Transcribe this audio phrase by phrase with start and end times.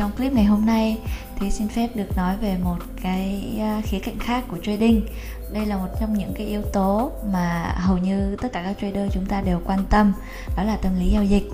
[0.00, 0.98] trong clip ngày hôm nay
[1.38, 5.06] thì xin phép được nói về một cái à, khía cạnh khác của trading.
[5.52, 9.12] Đây là một trong những cái yếu tố mà hầu như tất cả các trader
[9.12, 10.12] chúng ta đều quan tâm
[10.56, 11.44] đó là tâm lý giao dịch.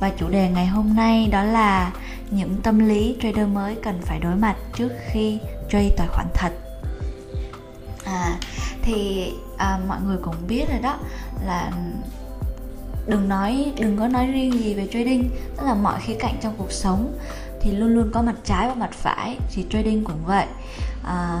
[0.00, 1.92] Và chủ đề ngày hôm nay đó là
[2.30, 5.38] những tâm lý trader mới cần phải đối mặt trước khi
[5.70, 6.52] trade tài khoản thật.
[8.04, 8.38] À,
[8.82, 10.98] thì à, mọi người cũng biết rồi đó
[11.46, 11.72] là
[13.06, 16.54] đừng nói đừng có nói riêng gì về trading tức là mọi khía cạnh trong
[16.58, 17.18] cuộc sống
[17.60, 20.46] thì luôn luôn có mặt trái và mặt phải thì trading cũng vậy.
[21.04, 21.40] À,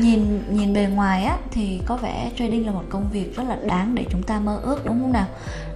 [0.00, 3.56] nhìn nhìn bề ngoài á thì có vẻ trading là một công việc rất là
[3.66, 5.26] đáng để chúng ta mơ ước đúng không nào?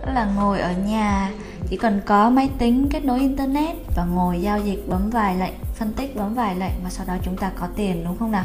[0.07, 1.31] Đó là ngồi ở nhà
[1.69, 5.55] chỉ cần có máy tính kết nối internet và ngồi giao dịch bấm vài lệnh
[5.75, 8.45] phân tích bấm vài lệnh và sau đó chúng ta có tiền đúng không nào?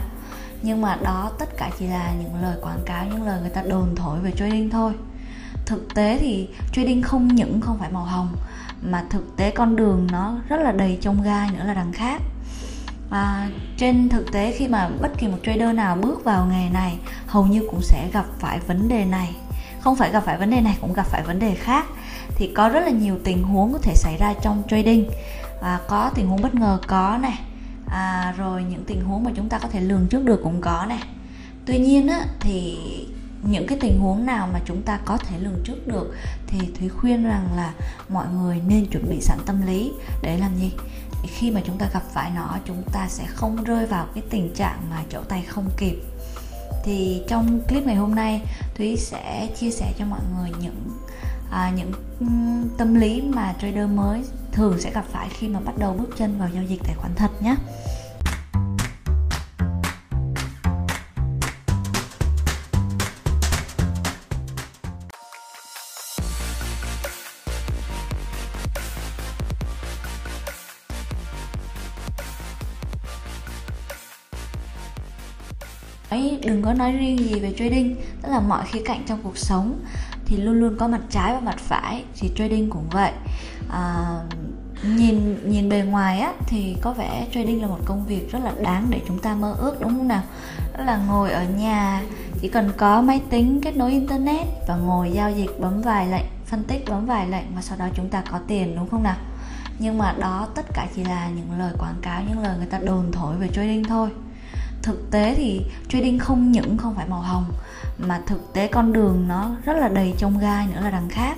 [0.61, 3.61] Nhưng mà đó tất cả chỉ là những lời quảng cáo những lời người ta
[3.61, 4.93] đồn thổi về trading thôi.
[5.65, 8.35] Thực tế thì trading không những không phải màu hồng
[8.81, 12.21] mà thực tế con đường nó rất là đầy trông gai nữa là đằng khác.
[13.09, 16.97] À, trên thực tế khi mà bất kỳ một trader nào bước vào nghề này
[17.27, 19.35] hầu như cũng sẽ gặp phải vấn đề này.
[19.79, 21.85] Không phải gặp phải vấn đề này cũng gặp phải vấn đề khác.
[22.35, 25.09] Thì có rất là nhiều tình huống có thể xảy ra trong trading.
[25.61, 27.39] À, có tình huống bất ngờ có này
[27.89, 30.85] à, rồi những tình huống mà chúng ta có thể lường trước được cũng có
[30.89, 30.99] này
[31.65, 32.77] tuy nhiên á, thì
[33.43, 36.15] những cái tình huống nào mà chúng ta có thể lường trước được
[36.47, 37.73] thì thúy khuyên rằng là
[38.09, 39.91] mọi người nên chuẩn bị sẵn tâm lý.
[40.21, 40.71] Để làm gì?
[41.23, 44.53] Khi mà chúng ta gặp phải nó chúng ta sẽ không rơi vào cái tình
[44.55, 45.95] trạng mà chỗ tay không kịp.
[46.83, 48.41] Thì trong clip ngày hôm nay
[48.75, 50.97] thúy sẽ chia sẻ cho mọi người những
[51.51, 51.91] à, những
[52.77, 56.39] tâm lý mà trader mới thường sẽ gặp phải khi mà bắt đầu bước chân
[56.39, 57.55] vào giao dịch tài khoản thật nhé.
[76.67, 79.79] Có nói riêng gì về trading tức là mọi khía cạnh trong cuộc sống
[80.25, 83.11] thì luôn luôn có mặt trái và mặt phải thì trading cũng vậy.
[83.69, 84.05] À,
[84.83, 88.53] nhìn nhìn bề ngoài á thì có vẻ trading là một công việc rất là
[88.61, 90.23] đáng để chúng ta mơ ước đúng không nào?
[90.77, 92.03] Đó là ngồi ở nhà
[92.41, 96.25] chỉ cần có máy tính kết nối internet và ngồi giao dịch bấm vài lệnh
[96.45, 99.17] phân tích bấm vài lệnh và sau đó chúng ta có tiền đúng không nào?
[99.79, 102.79] Nhưng mà đó tất cả chỉ là những lời quảng cáo những lời người ta
[102.79, 104.09] đồn thổi về trading thôi
[104.87, 107.45] thực tế thì trading không những không phải màu hồng
[107.97, 111.37] mà thực tế con đường nó rất là đầy trông gai nữa là đằng khác.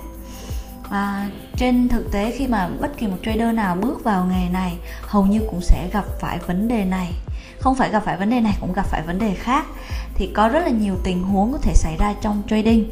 [0.90, 4.76] À, trên thực tế khi mà bất kỳ một trader nào bước vào nghề này
[5.02, 7.12] hầu như cũng sẽ gặp phải vấn đề này.
[7.60, 9.66] Không phải gặp phải vấn đề này cũng gặp phải vấn đề khác.
[10.14, 12.90] Thì có rất là nhiều tình huống có thể xảy ra trong trading.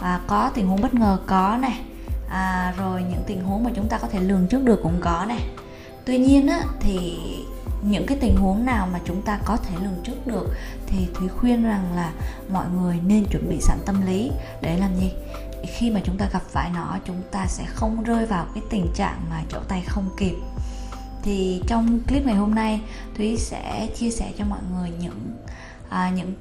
[0.00, 1.80] Và có tình huống bất ngờ có này
[2.30, 5.24] à, rồi những tình huống mà chúng ta có thể lường trước được cũng có
[5.28, 5.40] này
[6.04, 7.18] tuy nhiên á, thì
[7.82, 10.54] những cái tình huống nào mà chúng ta có thể lường trước được
[10.86, 12.12] thì thúy khuyên rằng là
[12.52, 14.30] mọi người nên chuẩn bị sẵn tâm lý.
[14.62, 15.12] Để làm gì?
[15.66, 18.86] Khi mà chúng ta gặp phải nó chúng ta sẽ không rơi vào cái tình
[18.94, 20.34] trạng mà chỗ tay không kịp.
[21.22, 22.80] Thì trong clip ngày hôm nay
[23.16, 25.36] thúy sẽ chia sẻ cho mọi người những
[25.90, 26.34] à, những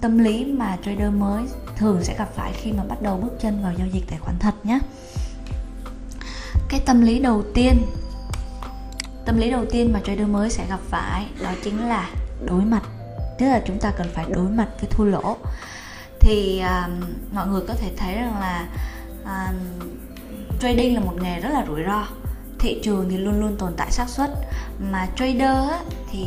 [0.00, 1.44] tâm lý mà trader mới
[1.76, 4.36] thường sẽ gặp phải khi mà bắt đầu bước chân vào giao dịch tài khoản
[4.38, 4.78] thật nhé.
[6.68, 7.82] Cái tâm lý đầu tiên
[9.24, 12.10] tâm lý đầu tiên mà trader mới sẽ gặp phải đó chính là
[12.46, 12.82] đối mặt.
[13.38, 15.36] Tức là chúng ta cần phải đối mặt với thua lỗ.
[16.20, 16.90] Thì uh,
[17.32, 18.68] mọi người có thể thấy rằng là
[19.22, 19.54] uh,
[20.60, 22.06] trading là một nghề rất là rủi ro.
[22.58, 24.30] Thị trường thì luôn luôn tồn tại xác suất.
[24.78, 25.80] Mà trader á,
[26.12, 26.26] thì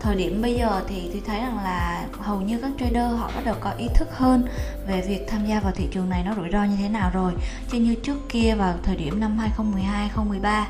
[0.00, 3.42] thời điểm bây giờ thì tôi thấy rằng là hầu như các trader họ bắt
[3.44, 4.48] đầu có ý thức hơn
[4.86, 7.32] về việc tham gia vào thị trường này nó rủi ro như thế nào rồi.
[7.70, 10.66] Chứ như trước kia vào thời điểm năm 2012 2013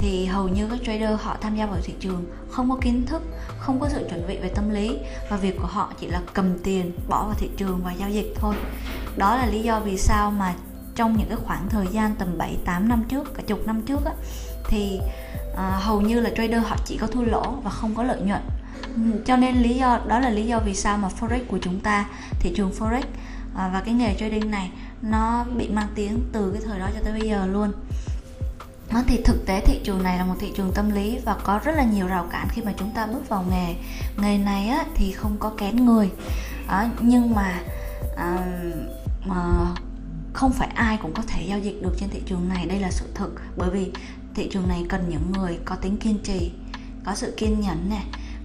[0.00, 3.22] thì hầu như các trader họ tham gia vào thị trường không có kiến thức
[3.58, 4.98] không có sự chuẩn bị về tâm lý
[5.30, 8.34] và việc của họ chỉ là cầm tiền bỏ vào thị trường và giao dịch
[8.34, 8.54] thôi.
[9.16, 10.54] Đó là lý do vì sao mà
[10.94, 14.04] trong những cái khoảng thời gian tầm 7 8 năm trước cả chục năm trước
[14.04, 14.12] á
[14.68, 15.00] thì
[15.56, 18.40] à, hầu như là trader họ chỉ có thua lỗ và không có lợi nhuận.
[19.26, 22.06] Cho nên lý do đó là lý do vì sao mà forex của chúng ta
[22.40, 23.02] thị trường forex
[23.56, 24.70] à, và cái nghề trading này
[25.02, 27.72] nó bị mang tiếng từ cái thời đó cho tới bây giờ luôn
[28.92, 31.60] nói thì thực tế thị trường này là một thị trường tâm lý và có
[31.64, 33.74] rất là nhiều rào cản khi mà chúng ta bước vào nghề.
[34.16, 36.10] Nghề này á, thì không có kén người.
[36.66, 37.60] À, nhưng mà
[38.16, 38.46] à,
[39.24, 39.66] mà ờ,
[40.32, 42.90] không phải ai cũng có thể giao dịch được trên thị trường này đây là
[42.90, 43.34] sự thực.
[43.56, 43.92] Bởi vì
[44.34, 46.52] thị trường này cần những người có tính kiên trì
[47.04, 48.04] có sự kiên nhẫn này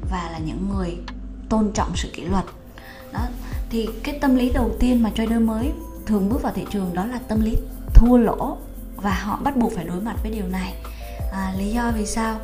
[0.10, 0.98] và là những người
[1.50, 2.46] tôn trọng sự kỷ luật.
[3.14, 3.20] Đó
[3.70, 5.72] thì cái tâm lý đầu tiên mà trader mới
[6.06, 7.56] thường bước vào thị trường đó là tâm lý
[7.94, 8.58] thua lỗ
[8.96, 10.74] và họ bắt buộc phải đối mặt với điều này.
[11.32, 12.40] À, lý do vì sao?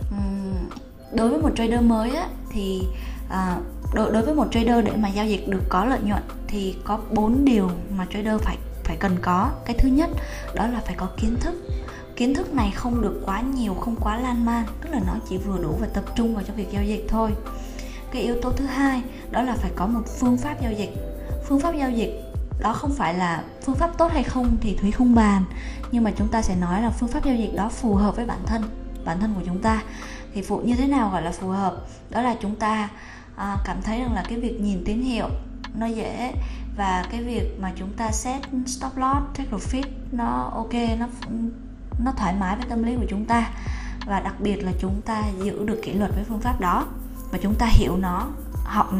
[0.00, 0.68] Uhm,
[1.12, 2.82] đối với một trader mới á, thì
[3.30, 3.56] à,
[3.94, 6.98] đối, đối với một trader để mà giao dịch được có lợi nhuận thì có
[7.10, 9.50] bốn điều mà trader phải phải cần có.
[9.64, 10.10] Cái thứ nhất
[10.54, 11.54] đó là phải có kiến thức.
[12.16, 15.38] Kiến thức này không được quá nhiều không quá lan man tức là nó chỉ
[15.38, 17.30] vừa đủ và tập trung vào cho việc giao dịch thôi.
[18.10, 20.90] Cái yếu tố thứ hai đó là phải có một phương pháp giao dịch.
[21.48, 24.90] Phương pháp giao dịch đó không phải là phương pháp tốt hay không thì thúy
[24.90, 25.44] không bàn.
[25.92, 28.26] Nhưng mà chúng ta sẽ nói là phương pháp giao dịch đó phù hợp với
[28.26, 28.62] bản thân
[29.04, 29.82] bản thân của chúng ta.
[30.34, 31.76] Thì phụ như thế nào gọi là phù hợp?
[32.10, 32.88] Đó là chúng ta
[33.36, 35.28] à, cảm thấy rằng là cái việc nhìn tín hiệu
[35.74, 36.34] nó dễ
[36.76, 41.06] và cái việc mà chúng ta set stop loss take profit nó ok nó
[42.04, 43.50] nó thoải mái với tâm lý của chúng ta.
[44.06, 46.86] Và đặc biệt là chúng ta giữ được kỷ luật với phương pháp đó
[47.32, 48.28] và chúng ta hiểu nó
[48.64, 48.98] học ừ,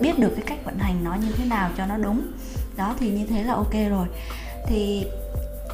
[0.00, 2.22] biết được cái cách vận hành nó như thế nào cho nó đúng
[2.76, 4.06] đó, thì như thế là ok rồi.
[4.66, 5.06] Thì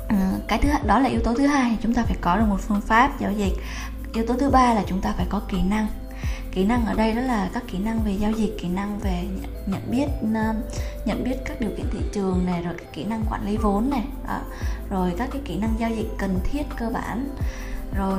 [0.08, 0.16] ừ,
[0.48, 2.80] cái thứ, đó là yếu tố thứ hai chúng ta phải có được một phương
[2.80, 3.52] pháp giao dịch.
[4.14, 5.86] Yếu tố thứ ba là chúng ta phải có kỹ năng.
[6.52, 9.24] Kỹ năng ở đây đó là các kỹ năng về giao dịch, kỹ năng về
[9.66, 10.06] nhận biết
[11.04, 14.04] nhận biết các điều kiện thị trường này, rồi kỹ năng quản lý vốn này.
[14.28, 14.40] Đó.
[14.90, 17.28] rồi các cái kỹ năng giao dịch cần thiết cơ bản.
[17.96, 18.18] Rồi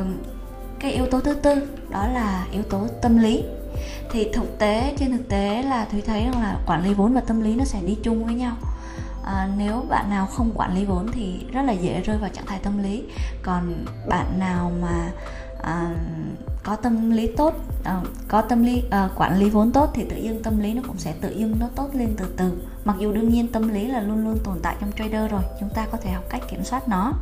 [0.80, 3.44] cái yếu tố thứ tư, đó là yếu tố tâm lý.
[4.12, 7.22] Thì thực tế, trên thực tế là thúy thấy rằng là quản lý vốn và
[7.22, 8.56] tâm lý nó sẽ đi chung với nhau
[9.26, 12.46] à, nếu bạn nào không quản lý vốn thì rất là dễ rơi vào trạng
[12.46, 13.04] thái tâm lý.
[13.44, 15.12] Còn bạn nào mà
[15.64, 15.96] à,
[16.64, 17.54] có tâm lý tốt
[17.84, 20.82] à, có tâm lý à, quản lý vốn tốt thì tự dưng tâm lý nó
[20.88, 22.64] cũng sẽ tự dưng nó tốt lên từ từ.
[22.86, 25.70] Mặc dù đương nhiên tâm lý là luôn luôn tồn tại trong trader rồi chúng
[25.70, 27.14] ta có thể học cách kiểm soát nó.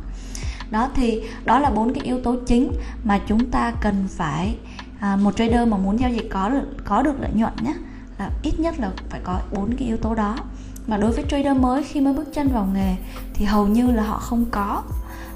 [0.70, 2.72] Đó thì đó là bốn cái yếu tố chính
[3.04, 4.56] mà chúng ta cần phải
[5.00, 7.74] à, một trader mà muốn giao dịch có được có được lợi nhuận nhé
[8.18, 10.36] là ít nhất là phải có bốn cái yếu tố đó
[10.86, 12.96] mà đối với trader mới khi mới bước chân vào nghề
[13.34, 14.82] thì hầu như là họ không có.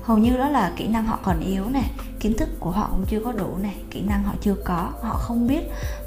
[0.02, 1.90] Hầu như đó là kỹ năng họ còn yếu này
[2.20, 5.14] kiến thức của họ cũng chưa có đủ này kỹ năng họ chưa có họ
[5.14, 5.60] không biết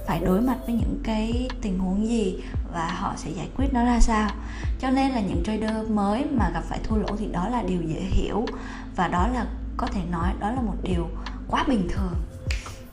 [0.07, 2.44] phải đối mặt với những cái tình huống gì
[2.74, 4.30] và họ sẽ giải quyết nó ra sao.
[4.80, 7.81] Cho nên là những trader mới mà gặp phải thua lỗ thì đó là điều
[7.81, 8.45] dễ hiểu
[8.95, 9.45] và đó là
[9.77, 11.07] có thể nói đó là một điều
[11.47, 12.13] quá bình thường.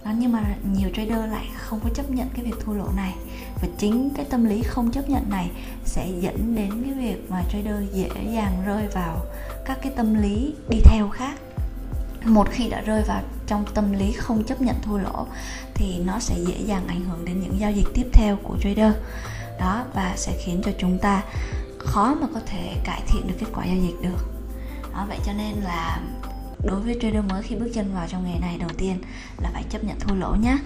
[0.04, 3.14] Đó, nhưng mà nhiều trader lại không có chấp nhận cái việc thua lỗ này
[3.62, 5.50] và chính cái tâm lý không chấp nhận này
[5.84, 9.24] sẽ dẫn đến cái việc mà trader dễ dàng rơi vào
[9.64, 11.34] các cái tâm lý đi theo khác.
[12.24, 15.26] Một khi đã rơi vào trong tâm lý không chấp nhận thua lỗ
[15.74, 18.92] thì nó sẽ dễ dàng ảnh hưởng đến những giao dịch tiếp theo của trader.
[19.60, 21.22] Đó, và sẽ khiến cho chúng ta
[21.78, 24.26] khó mà có thể cải thiện được kết quả giao dịch được.
[24.92, 26.00] Đó, vậy cho nên là
[26.64, 28.98] đối với trader mới khi bước chân vào trong nghề này đầu tiên
[29.42, 30.58] là phải chấp nhận thua lỗ nhé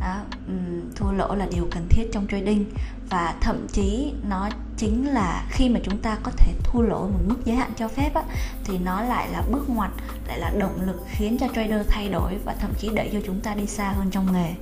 [0.00, 2.64] đó, um, thua lỗ là điều cần thiết trong trading.
[3.10, 7.20] Và thậm chí nó chính là khi mà chúng ta có thể thua lỗ một
[7.26, 8.22] mức giới hạn cho phép á,
[8.64, 9.90] thì nó lại là bước ngoặt
[10.26, 13.40] lại là động lực khiến cho trader thay đổi và thậm chí đẩy cho chúng
[13.40, 14.54] ta đi xa hơn trong nghề.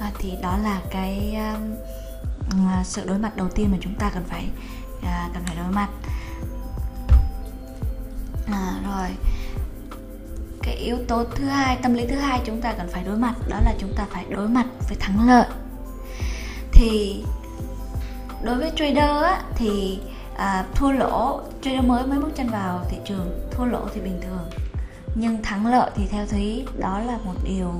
[0.00, 1.36] À, thì đó là cái
[2.50, 4.44] um, sự đối mặt đầu tiên mà chúng ta cần phải
[4.98, 5.88] uh, cần phải đối mặt.
[8.46, 9.08] À, rồi
[10.68, 13.34] cái yếu tố thứ hai tâm lý thứ hai chúng ta cần phải đối mặt
[13.48, 15.46] đó là chúng ta phải đối mặt với thắng lợi.
[16.72, 17.24] Thì
[18.42, 19.98] đối với trader á, thì
[20.36, 24.20] à, thua lỗ trader mới mới bước chân vào thị trường thua lỗ thì bình
[24.22, 24.50] thường.
[25.14, 27.72] Nhưng thắng lợi thì theo thúy đó là một điều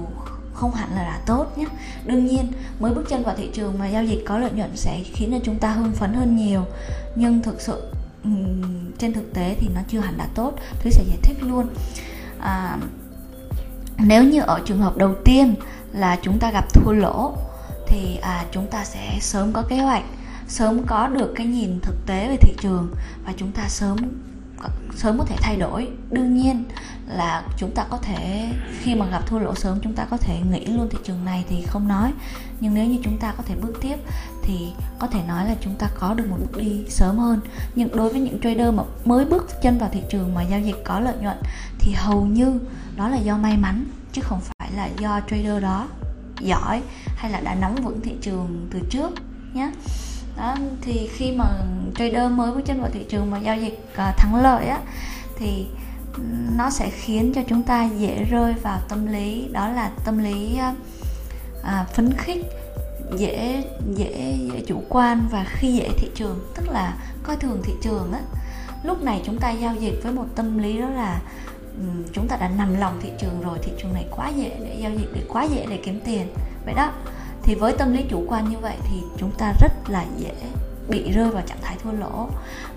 [0.55, 1.67] không hẳn là đã tốt nhé.
[2.07, 5.01] Đương nhiên mới bước chân vào thị trường mà giao dịch có lợi nhuận sẽ
[5.05, 6.65] khiến cho chúng ta hưng phấn hơn nhiều.
[7.15, 7.93] Nhưng thực sự
[8.99, 10.53] trên thực tế thì nó chưa hẳn đã tốt.
[10.83, 11.69] Thúy sẽ giải thích luôn
[12.41, 12.79] à,
[13.99, 15.55] nếu như ở trường hợp đầu tiên
[15.93, 17.37] là chúng ta gặp thua lỗ
[17.87, 20.05] thì à, chúng ta sẽ sớm có kế hoạch
[20.49, 23.97] sớm có được cái nhìn thực tế về thị trường và chúng ta sớm
[24.97, 25.89] sớm có thể thay đổi.
[26.11, 26.65] Đương nhiên
[27.07, 30.41] là chúng ta có thể, khi mà gặp thua lỗ sớm, chúng ta có thể
[30.51, 32.13] nghĩ luôn thị trường này thì không nói.
[32.61, 33.97] Nhưng nếu như chúng ta có thể bước tiếp
[34.43, 37.41] thì có thể nói là chúng ta có được một bước đi sớm hơn.
[37.75, 40.77] Nhưng đối với những trader mà mới bước chân vào thị trường mà giao dịch
[40.85, 41.37] có lợi nhuận
[41.79, 42.59] thì hầu như
[42.97, 45.89] đó là do may mắn, chứ không phải là do trader đó
[46.41, 46.83] giỏi
[47.17, 49.11] hay là đã nắm vững thị trường từ trước
[49.53, 49.71] nhé
[50.39, 51.45] đó thì khi mà
[51.95, 54.81] trader mới bước chân vào thị trường mà giao dịch uh, thắng lợi á
[55.39, 55.67] thì
[56.57, 60.59] nó sẽ khiến cho chúng ta dễ rơi vào tâm lý đó là tâm lý
[60.71, 60.77] uh,
[61.63, 62.47] à, phấn khích
[63.17, 63.65] dễ
[63.95, 68.13] dễ dễ chủ quan và khi dễ thị trường tức là coi thường thị trường
[68.13, 68.21] á.
[68.83, 71.21] Lúc này chúng ta giao dịch với một tâm lý đó là
[71.79, 74.77] um, chúng ta đã nằm lòng thị trường rồi thị trường này quá dễ để
[74.83, 76.27] giao dịch để quá dễ để kiếm tiền.
[76.65, 76.93] Vậy đó
[77.49, 80.33] thì với tâm lý chủ quan như vậy thì chúng ta rất là dễ
[80.89, 82.29] bị rơi vào trạng thái thua lỗ.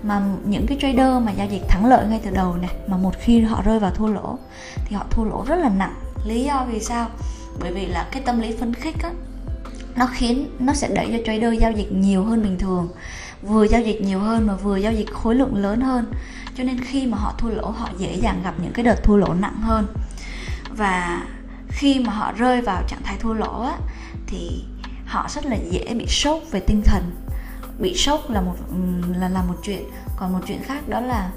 [0.02, 3.14] Mà những cái trader mà giao dịch thắng lợi ngay từ đầu này mà một
[3.20, 4.38] khi họ rơi vào thua lỗ
[4.84, 5.94] thì họ thua lỗ rất là nặng.
[6.26, 7.08] Lý do vì sao?
[7.60, 9.10] Bởi vì là cái tâm lý phấn khích á
[9.96, 12.88] nó khiến nó sẽ đẩy cho trader giao dịch nhiều hơn bình thường
[13.42, 16.12] vừa giao dịch nhiều hơn mà vừa giao dịch khối lượng lớn hơn.
[16.56, 19.16] Cho nên khi mà họ thua lỗ họ dễ dàng gặp những cái đợt thua
[19.16, 19.86] lỗ nặng hơn.
[20.70, 21.22] Và
[21.68, 23.76] khi mà họ rơi vào trạng thái thua lỗ á,
[24.32, 24.64] thì
[25.06, 27.02] họ rất là dễ bị sốc về tinh thần.
[27.78, 28.76] Bị sốc là một ừ,
[29.18, 29.84] là là một chuyện.
[30.16, 31.30] Còn một chuyện khác đó là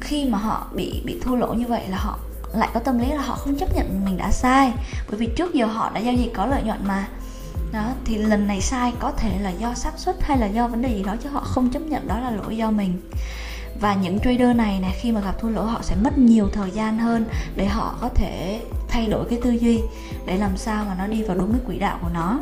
[0.00, 2.18] khi mà họ bị bị thua lỗ như vậy là họ
[2.54, 4.72] lại có tâm lý là họ không chấp nhận mình đã sai.
[5.08, 7.08] Bởi vì trước giờ họ đã giao dịch có lợi nhuận mà.
[7.72, 10.82] Đó, thì lần này sai có thể là do xác suất hay là do vấn
[10.82, 13.00] đề gì đó chứ họ không chấp nhận đó là lỗi do mình.
[13.80, 16.70] Và những trader này này khi mà gặp thua lỗ họ sẽ mất nhiều thời
[16.70, 17.24] gian hơn
[17.56, 19.80] để họ có thể thay đổi cái tư duy
[20.26, 22.40] để làm sao mà nó đi vào đúng cái quỹ đạo của nó.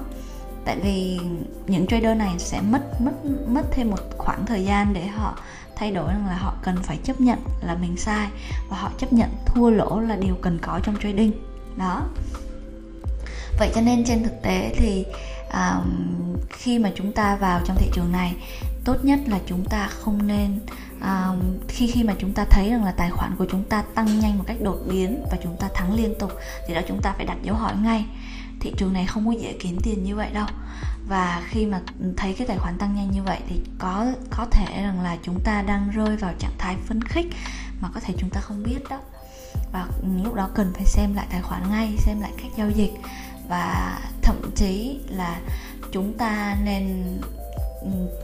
[0.64, 1.18] Tại vì
[1.66, 3.12] những trader này sẽ mất mất
[3.48, 5.38] mất thêm một khoảng thời gian để họ
[5.76, 8.28] thay đổi rằng là họ cần phải chấp nhận là mình sai
[8.68, 11.32] và họ chấp nhận thua lỗ là điều cần có trong trading.
[11.76, 12.02] Đó.
[13.58, 15.04] Vậy cho nên trên thực tế thì
[15.52, 18.34] um, khi mà chúng ta vào trong thị trường này
[18.86, 20.60] tốt nhất là chúng ta không nên
[21.00, 21.32] à,
[21.68, 24.38] khi khi mà chúng ta thấy rằng là tài khoản của chúng ta tăng nhanh
[24.38, 26.32] một cách đột biến và chúng ta thắng liên tục
[26.66, 28.06] thì đó chúng ta phải đặt dấu hỏi ngay.
[28.60, 30.46] Thị trường này không có dễ kiếm tiền như vậy đâu.
[31.08, 31.80] Và khi mà
[32.16, 35.40] thấy cái tài khoản tăng nhanh như vậy thì có có thể rằng là chúng
[35.44, 37.26] ta đang rơi vào trạng thái phấn khích
[37.80, 38.98] mà có thể chúng ta không biết đó.
[39.72, 39.86] Và
[40.24, 42.92] lúc đó cần phải xem lại tài khoản ngay xem lại cách giao dịch
[43.48, 45.40] và thậm chí là
[45.92, 47.04] chúng ta nên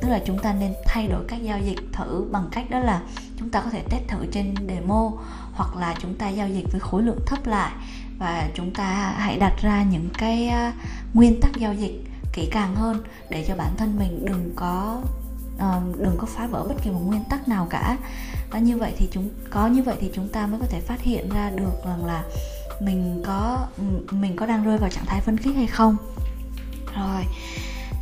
[0.01, 3.03] tức là chúng ta nên thay đổi cách giao dịch thử bằng cách đó là
[3.39, 5.11] chúng ta có thể test thử trên demo
[5.53, 7.73] hoặc là chúng ta giao dịch với khối lượng thấp lại.
[8.19, 10.73] Và chúng ta hãy đặt ra những cái à,
[11.15, 15.03] nguyên tắc giao dịch kỹ càng hơn để cho bản thân mình đừng có
[15.59, 17.97] ờ, đừng có phá vỡ bất kỳ một nguyên tắc nào cả.
[18.51, 21.03] Và như vậy thì chúng, có như vậy thì chúng ta mới có thể phát
[21.03, 22.25] hiện ra được rằng là
[22.81, 25.97] mình có ừ, mình có đang rơi vào trạng thái phân khích hay không.
[26.97, 27.25] Rồi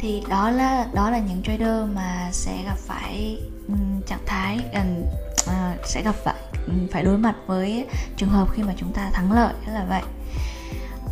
[0.01, 3.39] thì đó là đó là những trader mà sẽ gặp phải
[3.69, 6.35] um, trạng thái gần uh, ờ, sẽ gặp phải
[6.67, 9.85] um, phải đối mặt với trường hợp khi mà chúng ta thắng lợi rất là
[9.89, 10.03] vậy.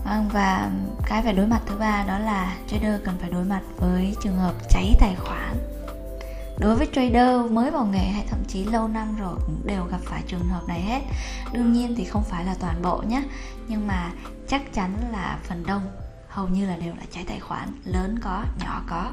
[0.05, 0.71] Vâng và
[1.07, 4.37] cái phải đối mặt thứ ba đó là trader cần phải đối mặt với trường
[4.37, 5.57] hợp cháy tài khoản.
[6.59, 10.01] Đối với trader mới vào nghề hay thậm chí lâu năm rồi cũng đều gặp
[10.05, 11.01] phải trường hợp này hết.
[11.53, 13.23] Đương nhiên thì không phải là toàn bộ nhé
[13.69, 14.11] nhưng mà
[14.49, 15.83] chắc chắn là phần đông
[16.39, 19.11] hầu như là đều là cháy tài khoản lớn có nhỏ có.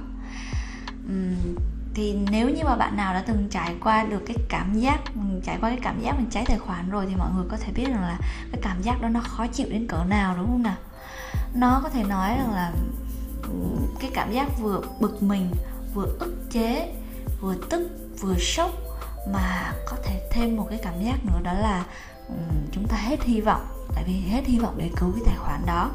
[1.06, 1.56] Uhm,
[1.94, 5.00] thì nếu như mà bạn nào đã từng trải qua được cái cảm giác
[5.44, 7.72] trải qua cái cảm giác mình cháy tài khoản rồi thì mọi người có thể
[7.72, 8.18] biết rằng là
[8.52, 10.76] cái cảm giác đó nó khó chịu đến cỡ nào đúng không nào?
[11.54, 12.72] Nó có thể nói rằng là
[14.00, 15.52] cái cảm giác vừa bực mình
[15.94, 16.94] vừa ức chế
[17.42, 18.72] vừa tức vừa sốc
[19.30, 21.86] mà có thể thêm một cái cảm giác nữa đó là
[22.28, 23.66] um, chúng ta hết hy vọng
[23.96, 25.92] tại vì hết hy vọng để cứu cái tài khoản đó.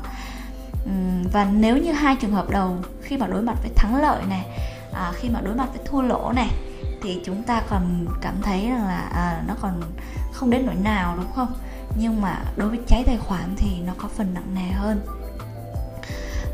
[0.85, 0.91] Ừ,
[1.33, 4.47] và nếu như hai trường hợp đầu khi mà đối mặt với thắng lợi này
[4.93, 6.51] à, khi mà đối mặt với thua lỗ này
[7.03, 9.83] thì chúng ta còn cảm thấy rằng là à, nó còn
[10.33, 11.53] không đến nỗi nào đúng không?
[11.97, 15.01] Nhưng mà đối với cháy tài khoản thì nó có phần nặng nề hơn.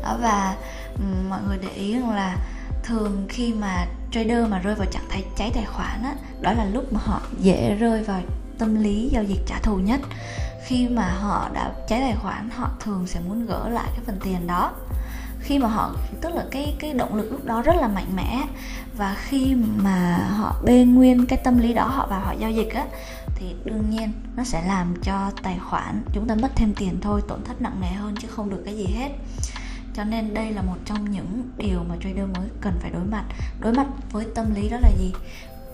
[0.03, 0.55] À, và
[0.95, 2.37] ừ, mọi người để ý rằng là
[2.83, 6.65] thường khi mà trader mà rơi vào trạng thái cháy tài khoản á, đó là
[6.65, 8.21] lúc mà họ dễ rơi vào
[8.57, 9.99] tâm lý giao dịch trả thù nhất
[10.67, 14.17] khi mà họ đã cháy tài khoản, họ thường sẽ muốn gỡ lại cái phần
[14.23, 14.71] tiền đó.
[15.39, 18.43] Khi mà họ, tức là cái cái động lực lúc đó rất là mạnh mẽ
[18.97, 22.69] và khi mà họ bê nguyên cái tâm lý đó, họ vào họ giao dịch
[22.73, 22.85] á,
[23.35, 27.21] thì đương nhiên nó sẽ làm cho tài khoản chúng ta mất thêm tiền thôi,
[27.27, 29.09] tổn thất nặng nề hơn chứ không được cái gì hết.
[29.93, 33.23] Cho nên đây là một trong những điều mà trader mới cần phải đối mặt.
[33.59, 35.13] Đối mặt với tâm lý đó là gì?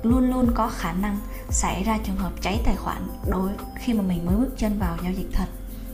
[0.03, 1.19] Luôn luôn có khả năng
[1.49, 4.97] xảy ra trường hợp cháy tài khoản đối khi mà mình mới bước chân vào
[5.03, 5.45] giao dịch thật.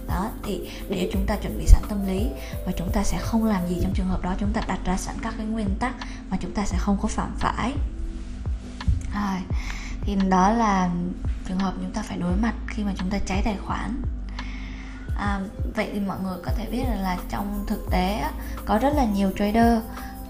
[0.07, 2.27] Đó thì để chúng ta chuẩn bị sẵn tâm lý
[2.65, 4.97] và chúng ta sẽ không làm gì trong trường hợp đó chúng ta đặt ra
[4.97, 5.95] sẵn các cái nguyên tắc
[6.29, 7.73] mà chúng ta sẽ không có phạm phải.
[9.15, 9.39] Rồi
[10.01, 10.89] thì đó là
[11.47, 14.01] trường hợp chúng ta phải đối mặt khi mà chúng ta cháy tài khoản.
[15.17, 15.39] À,
[15.75, 18.23] vậy thì mọi người có thể biết là, là trong thực tế
[18.65, 19.79] có rất là nhiều trader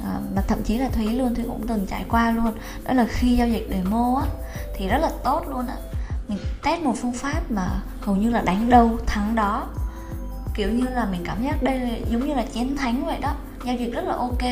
[0.03, 2.53] Ờ, à, mà thậm chí là thúy luôn thúy cũng từng trải qua luôn.
[2.83, 4.27] Đó là khi giao dịch demo á
[4.75, 5.75] thì rất là tốt luôn á.
[6.27, 9.67] Mình test một phương pháp mà hầu như là đánh đâu thắng đó.
[10.55, 13.33] Kiểu như là mình cảm giác đây là giống như là chiến thắng vậy đó.
[13.65, 14.43] Giao dịch rất là ok.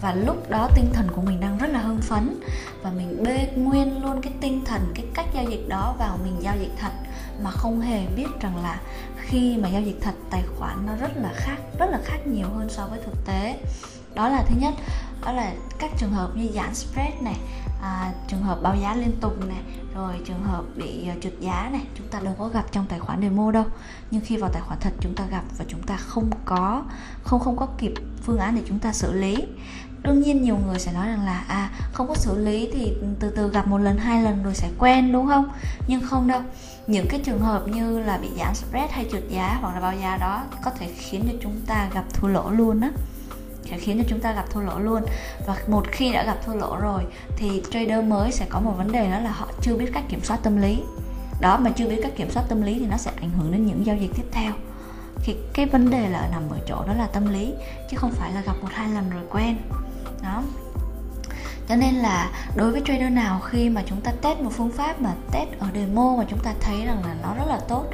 [0.00, 2.40] Và lúc đó tinh thần của mình đang rất là hưng phấn.
[2.82, 6.36] Và mình bê nguyên luôn cái tinh thần cái cách giao dịch đó vào mình
[6.40, 6.92] giao dịch thật.
[7.42, 8.80] Mà không hề biết rằng là
[9.16, 12.46] khi mà giao dịch thật tài khoản nó rất là khác rất là khác nhiều
[12.56, 13.56] hơn so với thực tế
[14.16, 14.74] đó là thứ nhất.
[15.24, 17.36] Đó là các trường hợp như giãn spread này
[17.82, 19.62] à, trường hợp báo giá liên tục này
[19.94, 22.98] rồi trường hợp bị à, trượt giá này chúng ta đâu có gặp trong tài
[22.98, 23.64] khoản demo đâu.
[24.10, 26.82] Nhưng khi vào tài khoản thật chúng ta gặp và chúng ta không có
[27.24, 29.36] không không có kịp phương án để chúng ta xử lý.
[30.02, 33.30] Đương nhiên nhiều người sẽ nói rằng là à không có xử lý thì từ
[33.30, 35.48] từ gặp một lần hai lần rồi sẽ quen đúng không?
[35.86, 36.42] Nhưng không đâu.
[36.86, 39.94] Những cái trường hợp như là bị giảm spread hay trượt giá hoặc là bao
[40.02, 42.90] giá đó có thể khiến cho chúng ta gặp thua lỗ luôn á
[43.70, 45.02] sẽ khiến cho chúng ta gặp thua lỗ luôn.
[45.46, 47.02] Và một khi đã gặp thua lỗ rồi,
[47.36, 50.24] thì trader mới sẽ có một vấn đề đó là họ chưa biết cách kiểm
[50.24, 50.82] soát tâm lý.
[51.40, 53.66] Đó, mà chưa biết cách kiểm soát tâm lý thì nó sẽ ảnh hưởng đến
[53.66, 54.52] những giao dịch tiếp theo.
[55.22, 57.54] Thì cái vấn đề là nằm ở chỗ đó là tâm lý,
[57.90, 59.56] chứ không phải là gặp một hai lần rồi quen.
[60.22, 60.42] Đó.
[61.68, 65.00] Cho nên là đối với trader nào khi mà chúng ta test một phương pháp
[65.00, 67.84] mà test ở demo mà chúng ta thấy rằng là nó rất là tốt,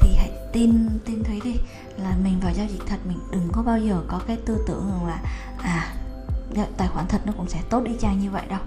[0.00, 1.54] thì hãy tin tin thấy đi
[1.96, 4.90] là mình vào giao dịch thật mình đừng có bao giờ có cái tư tưởng
[4.90, 5.18] rằng là
[5.58, 5.94] à
[6.76, 8.60] tài khoản thật nó cũng sẽ tốt đi chăng như vậy đâu.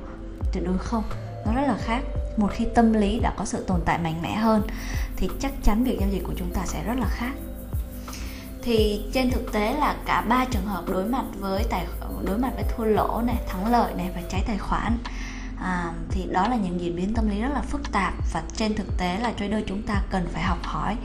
[0.53, 1.03] Tuyệt đối không.
[1.45, 2.01] Nó rất là khác.
[2.37, 4.67] Một khi tâm lý đã có sự tồn tại mạnh mẽ hơn
[5.15, 7.31] thì chắc chắn việc giao dịch của chúng ta sẽ rất là khác.
[8.61, 11.85] Thì trên thực tế là cả ba trường hợp đối mặt với tài
[12.25, 14.97] đối mặt với thua lỗ này thắng lợi này và cháy tài khoản
[15.61, 18.75] à, thì đó là những diễn biến tâm lý rất là phức tạp và trên
[18.75, 20.97] thực tế là trader chúng ta cần phải học hỏi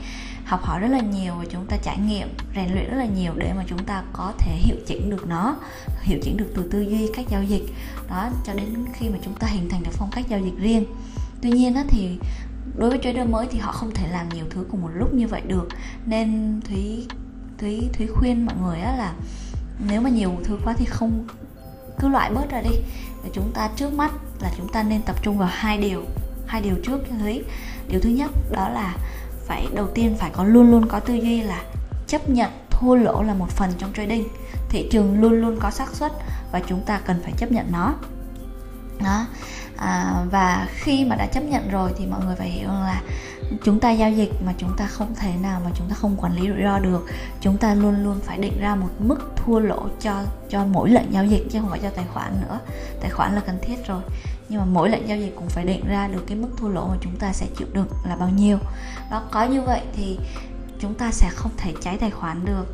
[0.45, 3.33] học hỏi rất là nhiều và chúng ta trải nghiệm rèn luyện rất là nhiều
[3.37, 5.55] để mà chúng ta có thể hiệu chỉnh được nó
[6.01, 7.63] hiệu chỉnh được từ tư duy cách giao dịch.
[8.09, 10.85] Đó cho đến khi mà chúng ta hình thành được phong cách giao dịch riêng.
[11.41, 12.19] Tuy nhiên á, thì
[12.77, 15.27] đối với trader mới thì họ không thể làm nhiều thứ cùng một lúc như
[15.27, 15.67] vậy được.
[16.05, 17.07] Nên thúy
[17.57, 19.13] thúy thúy khuyên mọi người á là
[19.87, 21.27] nếu mà nhiều thứ quá thì không
[21.99, 22.75] cứ loại bớt ra đi.
[23.23, 26.03] Và chúng ta trước mắt là chúng ta nên tập trung vào hai điều
[26.47, 27.43] hai điều trước cho thúy.
[27.87, 28.95] Điều thứ nhất đó là
[29.47, 31.63] phải đầu tiên phải có luôn luôn có tư duy là
[32.07, 34.27] chấp nhận thua lỗ là một phần trong trading.
[34.69, 36.11] Thị trường luôn luôn có xác suất
[36.51, 37.93] và chúng ta cần phải chấp nhận nó.
[39.03, 39.25] Đó.
[39.77, 43.01] À, và khi mà đã chấp nhận rồi thì mọi người phải hiểu là
[43.63, 46.35] chúng ta giao dịch mà chúng ta không thể nào mà chúng ta không quản
[46.35, 47.05] lý rủi ro được.
[47.41, 51.13] Chúng ta luôn luôn phải định ra một mức thua lỗ cho cho mỗi lệnh
[51.13, 52.59] giao dịch chứ không phải cho tài khoản nữa.
[53.01, 54.01] Tài khoản là cần thiết rồi
[54.53, 56.87] nhưng mà mỗi lệnh giao dịch cũng phải định ra được cái mức thua lỗ
[56.87, 58.57] mà chúng ta sẽ chịu đựng là bao nhiêu.
[59.11, 60.19] Đó có như vậy thì
[60.79, 62.65] chúng ta sẽ không thể cháy tài khoản được.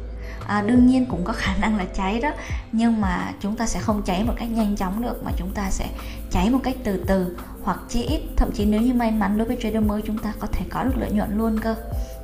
[0.48, 2.32] À, đương nhiên cũng có khả năng là cháy đó
[2.72, 5.70] nhưng mà chúng ta sẽ không cháy một cách nhanh chóng được mà chúng ta
[5.70, 5.88] sẽ
[6.32, 9.48] cháy một cách từ từ hoặc chí ít thậm chí nếu như may mắn đối
[9.48, 11.76] với trader mới chúng ta có thể có được lợi nhuận luôn cơ.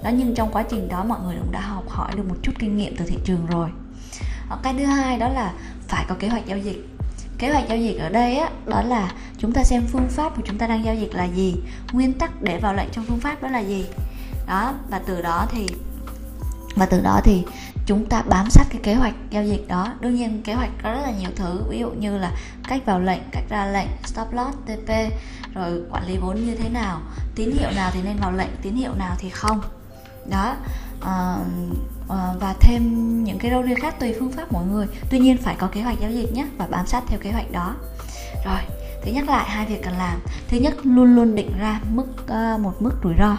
[0.03, 2.51] Đó nhưng trong quá trình đó mọi người cũng đã học hỏi được một chút
[2.59, 3.69] kinh nghiệm từ thị trường rồi.
[4.49, 5.53] Ờ, cái thứ hai đó là
[5.87, 6.94] phải có kế hoạch giao dịch
[7.37, 10.41] kế hoạch giao dịch ở đây á, đó là chúng ta xem phương pháp của
[10.45, 11.55] chúng ta đang giao dịch là gì,
[11.91, 13.85] nguyên tắc để vào lệnh trong phương pháp đó là gì.
[14.47, 15.67] Đó, và từ đó thì,
[16.75, 17.43] và từ đó thì
[17.85, 19.93] chúng ta bám sát cái kế hoạch giao dịch đó.
[19.99, 22.31] Đương nhiên kế hoạch có rất là nhiều thứ, ví dụ như là
[22.67, 24.91] cách vào lệnh, cách ra lệnh, stop loss tp
[25.53, 27.01] rồi quản lý vốn như thế nào,
[27.35, 29.61] tín hiệu nào thì nên vào lệnh, tín hiệu nào thì không.
[30.29, 30.55] Đó
[31.05, 31.37] à,
[32.39, 34.87] và thêm những cái râu ria khác tùy phương pháp mỗi người.
[35.09, 37.51] Tuy nhiên phải có kế hoạch giao dịch nhé và bám sát theo kế hoạch
[37.51, 37.75] đó.
[38.45, 38.59] Rồi
[39.03, 40.19] thứ nhắc lại hai việc cần làm.
[40.47, 43.37] Thứ nhất luôn luôn định ra mức uh, một mức rủi ro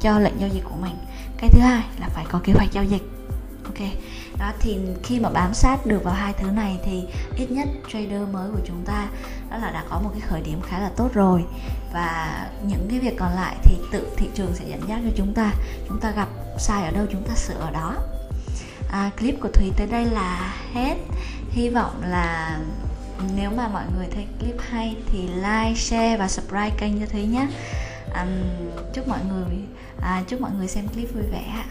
[0.00, 0.94] cho lệnh giao dịch của mình.
[1.38, 3.02] Cái thứ hai là phải có kế hoạch giao dịch.
[3.64, 3.88] Ok.
[4.38, 7.04] Đó thì khi mà bám sát được vào hai thứ này thì
[7.36, 9.08] ít nhất trader mới của chúng ta
[9.50, 11.44] đó là đã có một cái khởi điểm khá là tốt rồi.
[11.92, 15.34] Và những cái việc còn lại thì tự thị trường sẽ dẫn dắt cho chúng
[15.34, 15.52] ta.
[15.88, 17.94] Chúng ta gặp sai ở đâu chúng ta sửa ở đó.
[18.90, 20.96] À, clip của thúy tới đây là hết.
[21.50, 22.58] Hy vọng là
[23.36, 27.26] nếu mà mọi người thấy clip hay thì like share và subscribe kênh cho thúy
[27.26, 27.48] nhé.
[28.14, 28.28] Um,
[28.94, 29.56] chúc mọi người
[30.00, 31.64] à, chúc mọi người xem clip vui vẻ ạ.